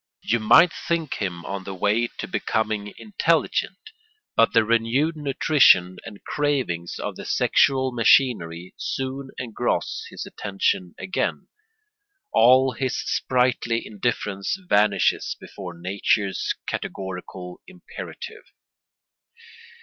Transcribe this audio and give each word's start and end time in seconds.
You 0.23 0.39
might 0.39 0.73
think 0.73 1.21
him 1.21 1.45
on 1.45 1.63
the 1.63 1.75
way 1.75 2.07
to 2.07 2.27
becoming 2.27 2.91
intelligent; 2.97 3.91
but 4.35 4.51
the 4.51 4.63
renewed 4.65 5.15
nutrition 5.15 5.97
and 6.03 6.23
cravings 6.23 6.97
of 6.97 7.17
the 7.17 7.23
sexual 7.23 7.91
machinery 7.91 8.73
soon 8.77 9.29
engross 9.37 10.05
his 10.09 10.25
attention 10.25 10.95
again; 10.97 11.49
all 12.33 12.71
his 12.71 12.97
sprightly 12.97 13.85
indifference 13.85 14.57
vanishes 14.67 15.35
before 15.39 15.77
nature's 15.77 16.55
categorical 16.65 17.61
imperative. 17.67 18.45